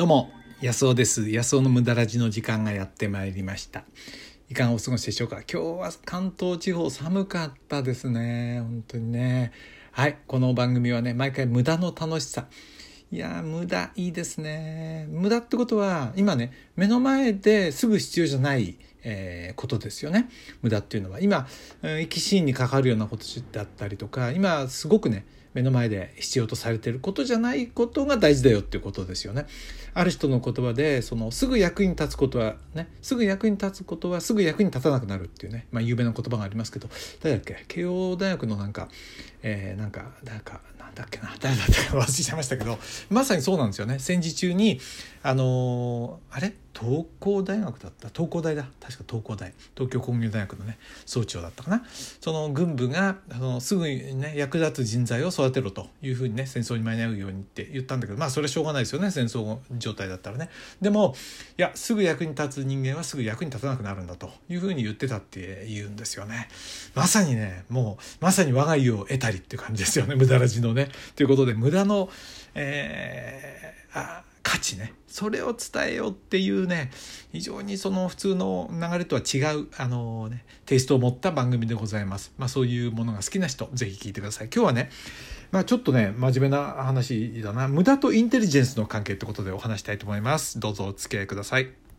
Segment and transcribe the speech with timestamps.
[0.00, 0.30] どうも
[0.62, 1.28] 安尾です。
[1.28, 3.84] 安尾の無駄ラジの時間がやってまいりました。
[4.48, 5.42] いかがお過ごしでしょうか？
[5.42, 8.62] 今日は関東地方寒かったですね。
[8.62, 9.52] 本当にね。
[9.92, 12.46] はいこの番組はね毎回無駄の楽しさ。
[13.12, 15.06] いや無駄いいですね。
[15.10, 20.30] 無駄ってことは今ね目の前ですぐ必要じゃないえー、ことですよね。
[20.62, 21.20] 無駄っていうのは。
[21.20, 21.46] 今
[21.82, 29.46] 生き死にかかるようなことだったりとか今すごくね目の前で必要とされてることじゃないことが大事だよっていうことですよね。
[29.92, 36.88] ある人の言葉でそのすぐ役に立つことはねすぐ役に立つことはすぐ役に立たなくなるっていうね、まあ、有名な言葉がありますけど。
[37.22, 37.64] 誰だっけ？
[37.66, 38.88] 慶応大学のなんか、
[39.42, 41.34] えー、なんかなんかなんだっけな？
[41.40, 42.78] 誰だったか忘れちゃいましたけど。
[43.08, 43.98] まさにそうなんですよね。
[43.98, 44.80] 戦時中に
[45.24, 46.54] あのー、あれ？
[46.78, 48.08] 東工大学だった？
[48.08, 48.64] 東工大だ。
[48.80, 49.52] 確か東工大。
[49.74, 51.84] 東京工業大学のね総長だったかな。
[52.20, 60.48] その軍部があのすぐにね役立つ人材を育てろというふうにね戦争に間に合うようにって言ったんだけどまあそれはしょうがないですよね戦争状態だったらね。
[60.80, 61.14] でも
[61.58, 66.48] いやすぐ役に立つ人間はすぐ役に立たなくなるんだというふうに言ってたって言うんですよね。
[66.94, 70.14] まさにねもうまさに我が家を得たりっていう感じですよね。
[70.14, 70.88] 無駄らじのね。
[71.16, 72.08] ということで無駄の
[72.54, 76.90] えー、あ価値ねそれを伝えようっていうね
[77.32, 82.32] 非常にその普通の流れとは違うあのねテイストを持った番組でございます。
[82.38, 84.48] まあそういうものが好きな人是非聞いてください。
[84.54, 84.90] 今日はね
[85.50, 90.60] まあちょっとね真面目な話だな無駄とインテリジェンスの関係ってことでお話したいと思います。
[90.60, 91.89] どうぞお付き合いください。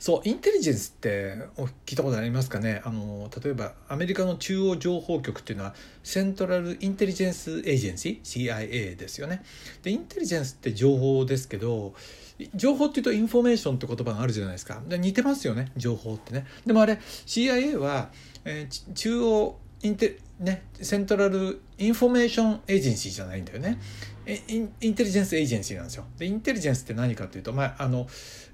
[0.00, 1.36] そうインテリジェンスって
[1.84, 2.80] 聞いたことありますかね？
[2.86, 9.42] あの例えばアメリカの中央情報局っていうのはセントラル・インテリジェンス・エージェンシー CIA ですよね。
[9.82, 11.92] でインテリジェンスって情報ですけど
[12.54, 16.46] 情報っていうとインフォメーションって言葉があるじゃないですかで似てますよね情報ってね。
[16.64, 16.94] でもあれ
[17.26, 18.10] CIA は、
[18.46, 23.78] えー、中央インテね、 Central Information Agency じゃないんだよね。
[24.26, 26.04] イン Intelligence Agency なんですよ。
[26.18, 28.06] でインテリジェンスって何かというと、まああの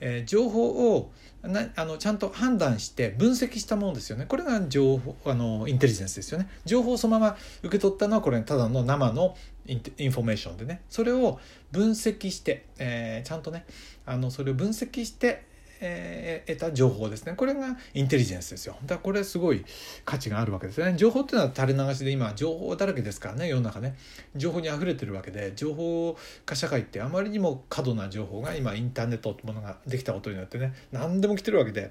[0.00, 1.12] えー、情報を
[1.42, 9.36] なあのちゃんと判断して分析したものですよねこれが情報あのインテリジェンスですよね情報をそのまま受け取ったのはこれただの生の
[9.66, 11.38] インインフォメーションでねそれを
[11.70, 13.66] 分析して、えー、ちゃんとね
[14.06, 15.44] あのそれを分析して
[15.86, 17.34] え、得た情報ですね。
[17.36, 18.76] これがインテリジェンスですよ。
[18.82, 19.64] だからこれすごい
[20.04, 20.94] 価値があるわけですね。
[20.96, 23.48] 情報っていうのは垂れ流しで今情報だらけですからね。
[23.48, 23.96] 世の中ね。
[24.34, 31.90] 情報にあふれてるわけで情報化社会ってあまりにも過度な情報が今インターネットってものができたことによってね何でも来てるわけで。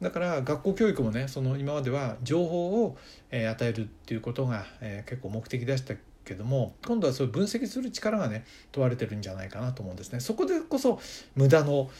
[0.00, 2.96] だから学校教育もねその今までは情報を、
[3.30, 4.64] 与えるっていうことが、
[5.06, 5.94] 結構目的でした
[6.28, 10.20] けども今度はそういう分析する力がね問われてるんじゃないかなと思うんですね。
[10.20, 11.00] そこでこそ
[11.34, 11.90] 無駄の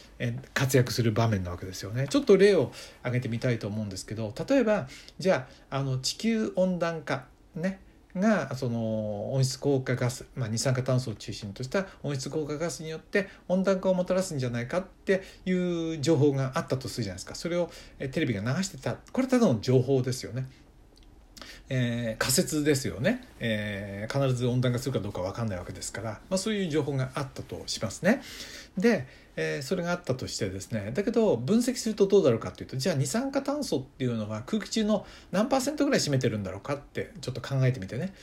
[0.53, 2.07] 活躍する場面なわけですよね。
[2.07, 4.87] ちょっと例を挙げてみたいと思うんですけど例えば
[5.17, 7.25] じゃああの地球温暖化
[7.55, 7.81] ね
[8.15, 17.35] がその温室効果ガス、まあ、二酸化炭素を中心とした温室効果ガスによって温暖化をもたらすんじゃないかっていう情報があったとするじゃないですか。
[17.35, 17.69] それを
[18.11, 18.95] テレビが流してた。
[19.11, 20.47] これただの情報ですよね。
[21.69, 28.21] えー、仮説ですよね、えー、必ず温暖化するかどうか分かんないわけですから、まあ、そういう情報があったとしますね。
[28.75, 38.13] で、えー、それがあったとしてですねだけど分析するとどうだろうかっていうとじゃあ二酸化炭素っていうのは空気中の何パーセントぐらい占めてるんだろうかってちょっと考えてみてね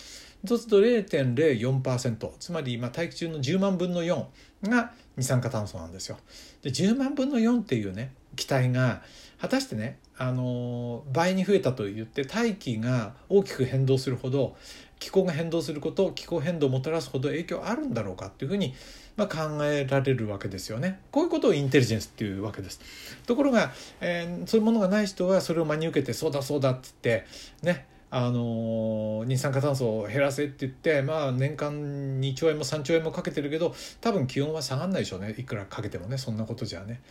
[0.45, 0.81] そうすると
[1.17, 4.25] 0.04%つまり今大気中の10万分の4
[4.65, 6.19] が二酸化炭素なんですよ。
[6.63, 9.03] で10万分の4っていうね気体が
[9.41, 14.57] 果たしてねあの倍に増えたと言って大気が大きく変動するほど
[14.99, 18.75] 気候が変動すること気候変動をもたらすほど影響あるんだろうかっていうふうに、
[19.17, 21.01] まあ、考えられるわけですよね。
[21.11, 22.81] こういうことをインテリジェンスっていうわけです。
[23.27, 27.27] ところが、えー、そういうものがない人はそれを真に受けてそうだそうだって言って
[27.63, 37.03] ねあの二酸化炭素を減らせって言ってまあ年間2兆円も3兆円もかけてるけど多分気温は下がんないでしょうねいくらかけてもねそんなことじゃね。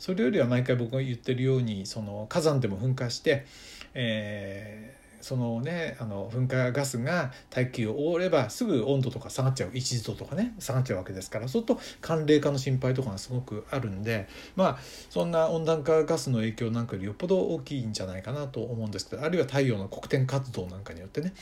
[0.00, 3.44] それよりは毎回僕が言ってるようにその火山でも噴火して、
[3.92, 9.70] えー、そのねあの噴火ガスが大気を覆ればすぐ温度とか下がっちゃう。
[9.70, 11.48] 1度とかね下がっちゃうわけですから。
[11.48, 14.26] そうすると寒冷化の心配とかがすごくあるんで
[14.56, 14.78] まあ
[15.10, 21.34] そんな温暖化ガスの影響なんかよりよっぽど大きいんじゃないかなと思うんですけどあるいは太陽の黒点活動なんかによってね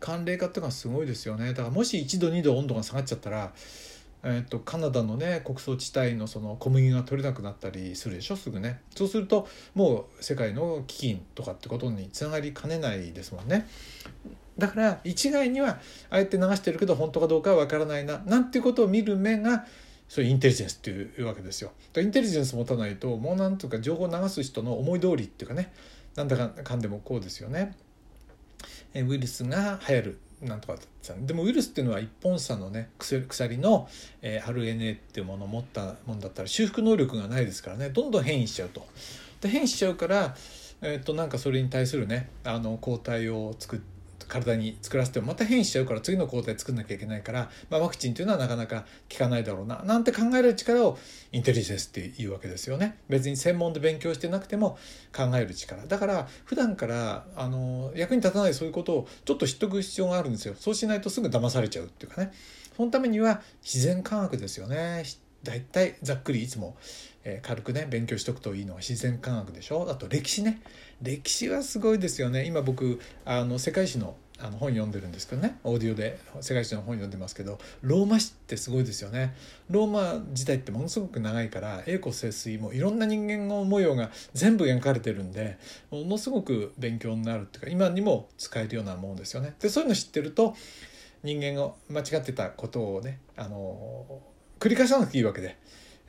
[0.00, 1.48] 寒冷化っていうのはすごいですよね。
[1.48, 3.52] だからもし1度2度温度が下がっちゃったら
[4.22, 13.66] えーと、カナダのね穀倉地帯のその小麦が取れなくなったりするでしょすぐねそうするともう世界の飢饉とかってことにつながりかねないですもんね
[14.58, 15.78] だから一概には
[16.10, 19.64] あえて流してるけど本当かどうかは分からないななんていうことを見る目が
[20.06, 21.70] そういうインテリジェンスっていうわけですよ。
[21.96, 25.72] インテリジェンス持たないともうなんとか情報を流す人の思い通りっていうかね
[26.16, 27.76] なんだかかんでもこうですよね。
[28.94, 33.88] ウイルスが流行るなんとかだったでもウイルスっていうのは一本差のね鎖の、
[34.22, 38.86] えー、RNA っていうものを持ったもんだったら修復能力がないですからねどんどん変異しちゃうと。
[39.40, 40.34] で変異しちゃうから、
[40.82, 43.99] えー、となんかそれに対するねあの抗体を作って
[44.30, 50.98] 体に作らせてもまた変異しちゃうから次の抗体作んなきゃいけないから、まあ、ワクチンというのはなかなか効かないだろうななんて考える力を
[51.32, 52.98] インテリジェンスっていうわけですよね。
[53.08, 54.78] 別に専門で勉強してなくても
[55.14, 55.84] 考える力。
[55.86, 60.54] だから普段からあの役に立たないそういうことをちょっと知っとく必要があるんですよ。
[60.58, 62.32] そうしないとすぐ騙されちゃうっていうかね。
[62.76, 65.04] そのためには自然科学ですよね。
[65.42, 66.76] だいたいざっくりいつも、
[67.24, 69.86] えー、軽くね勉強しとくといいのは自然科学でしょ？
[69.90, 70.60] あと歴史ね。
[71.02, 72.44] 歴史はすごいですよね。
[72.44, 75.58] 今僕あの世界史のあの本読んでるんですけどね。
[75.64, 79.34] オーディオで世界史の本読んでますけどローマ史ってすごいですよね。
[79.68, 85.58] ローマ時代ってものすごく長いから栄枯盛衰もいろんな人間の模様が全部描かれてるんで
[85.90, 89.54] ものすごく勉強になるっていうか今にも使えるようなもんですよね。
[89.60, 90.54] でそういうの知ってると
[91.22, 94.22] 人間が間違ってたことをねあの
[94.60, 95.56] 繰り返さなくていいわけで。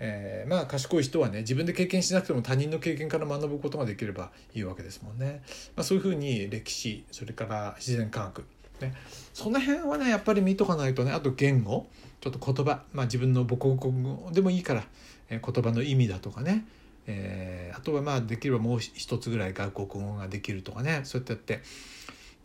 [0.03, 5.43] えー、まあ賢い人はね自分で経験しなくても他人の経験から学ぶことができればいいわけですもんね。
[5.75, 8.43] まあ、そういうふうに歴史それから自然科学
[8.81, 8.93] ね、
[9.33, 11.87] その辺はねやっぱり見とかないとねあと言語
[12.19, 14.83] ちょっと言葉、まあ、自分の母国語でもいいから、
[15.29, 16.65] えー、言葉の意味だとかね、
[17.07, 21.65] えー、あとはまあできればもう一つぐらい外国語ができるとかねそうやってやって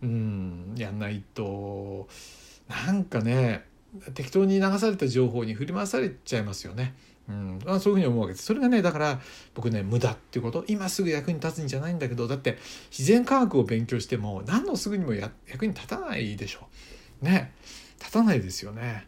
[0.03, 2.09] うんやんないと
[2.69, 3.65] なんかね
[4.15, 6.95] 適当に流された情報に振り回されちゃいますよね。
[7.29, 8.45] うん、あそういうふうに思うわけです。
[8.45, 9.21] それがねだから
[9.55, 10.65] 僕ね無駄っていうこと。
[10.69, 12.29] 今すぐ役に立つんじゃないんだけど。
[12.29, 12.59] だって
[12.91, 16.69] 自然科学を勉強しても何のすぐにも役に立たないでしょ。
[17.23, 17.53] うね。
[17.99, 19.07] 立たないですよね。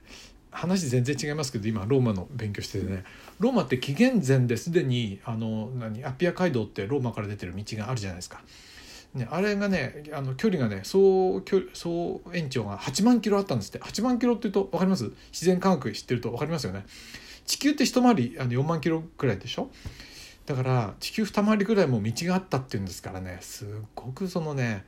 [0.51, 3.05] 話全然違いますけど今ローマの勉強しててね。
[3.39, 8.43] ローマって紀元前ですでにあの何アピア街道ってローマから出てる道があるじゃないですか。
[9.15, 13.79] ね、あれがねあの距離がね総距総延長が8万キロあったんですって。
[13.79, 15.11] 8万キロっていうと分かります？
[15.33, 16.85] 自然科学知ってると分かりますよね。
[17.47, 19.71] 地球って一回りあの4万キロくらいでしょ？
[20.45, 24.85] だから地球二回りぐらいも道があったっていうんですからねすっごくそのね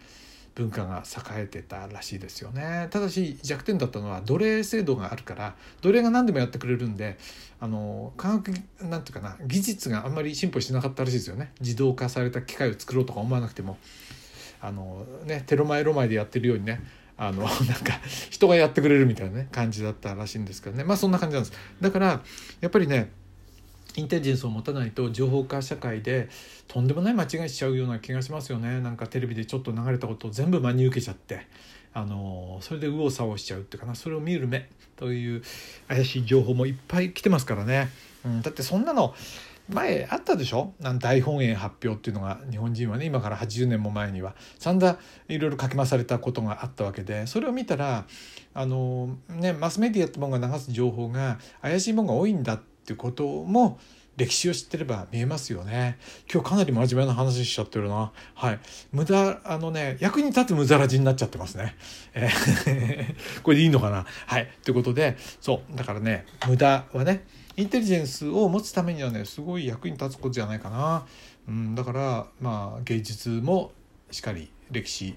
[0.60, 2.88] 文化が栄えてたらしいですよね。
[2.90, 7.16] ただし弱点だったのは奴隷制度があるから奴隷が何でもやってくれるんで
[7.60, 8.48] あの科学
[8.82, 11.52] なんていうかな技術があんまり進歩しなかったらしいですよね。
[11.60, 13.78] 自動化された機械を作ろうとか思わなくても。
[14.62, 16.82] あのねテロマエロマでやってるようにね
[17.16, 17.98] あの なんか
[18.28, 20.84] 人がやってくれるみたいなね感じだったらしいんですけどね。
[20.84, 21.56] まあそんな感じなんです。
[21.80, 22.22] だから
[22.60, 23.10] やっぱりね
[23.96, 26.28] インテリジェンスを持たないと情報化社会で
[26.68, 28.80] とんでもない間違いしちゃうような気がしますよね。
[28.80, 31.46] なんかテレビでちょっと流れたことを全部真に受けちゃって。
[31.92, 33.96] あのそれで右往左往しちゃうっていうかな。
[33.96, 35.42] それを見る目という
[35.88, 37.88] 怪しい情報もいっぱい来てますからね、
[38.24, 39.12] うん、だってそんなの
[39.68, 40.72] 前あったでしょ？
[40.98, 43.06] 大本営発表っていうのが日本人はね。
[43.06, 44.36] 今から80年も前には。
[44.60, 44.98] 散々
[45.28, 47.26] いろいろ書き回されたことがあったわけで。
[47.26, 48.06] それを見たら
[48.54, 53.78] あの、ね、マスメディアってものが流す情報が怪しいものが多いんだっていうことも
[54.16, 55.98] 歴史を知ってれば見えますよね。
[56.32, 58.12] 今日かなり真面目な話しちゃってるな。
[58.34, 58.58] はい。
[58.92, 61.76] 無駄、あのね、役に立つ無駄らじになっちゃってますね。
[62.14, 64.06] えー これでいいのかな？
[64.26, 64.48] はい。
[64.64, 65.76] ということで、そう。
[65.76, 67.24] だからね、無駄はね、
[67.56, 71.04] インテリジェンスを持つためにはねすごい役に立つことじゃないかな、
[71.46, 73.72] うん、だからまあ芸術も
[74.10, 75.16] しっかり歴史、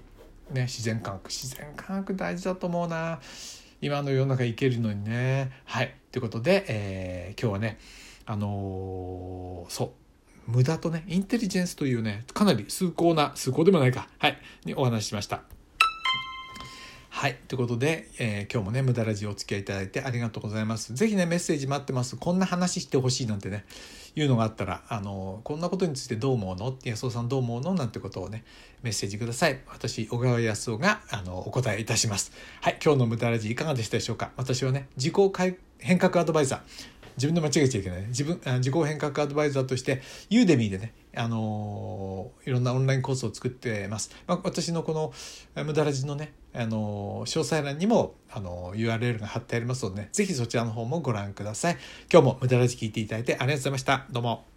[0.50, 3.20] ね、自然科学自然科学大事だと思うな
[3.84, 5.50] 今の世の中いけるのにね。
[5.66, 5.94] はい。
[6.10, 7.78] ということで、えー、今日はね
[8.24, 9.92] あのー、そ
[10.48, 10.50] う。
[10.50, 14.08] 無駄とねインテリジェンスというねかなり崇高な崇高でもないか。
[14.16, 14.38] はい。
[14.64, 15.42] にお話ししました。
[17.16, 17.36] はい。
[17.46, 20.94] ということで、えー、今日もね、無駄ラジオお付き合いいただいてありがとうございます。
[20.94, 22.16] ぜひね、メッセージ待ってます。
[22.16, 23.64] こんな話してほしいなんてね、
[24.16, 26.76] いうのがあったら、あの、こんなことについてどう思うの？
[26.82, 27.74] 安尾さんどう思うの？
[27.74, 28.42] なんてことをね、
[28.82, 29.60] メッセージください。
[29.68, 32.32] 私、小川康夫が、あの、お答えいたします。
[32.60, 32.78] はい。
[32.84, 34.32] 今日の無駄ラジいかがでしたでしょうか？
[34.36, 35.14] 私はね、自己
[35.78, 36.60] 変革アドバイザー。
[37.16, 45.12] 自分で間違えちゃいけない、自分自己変革アドバイザーとしてユーデミーでね、あのー、いろんなオンラインコースを作ってます、まあ、私のこの
[45.64, 51.78] 無駄ラジのね、あのー、詳細欄にも、あのー、URL が貼ってありますので、ね、ぜひそちらの方もご覧ください。
[52.12, 54.06] 今日も無駄ラジ聞いていただいてありがとうございました。
[54.10, 54.53] どうも。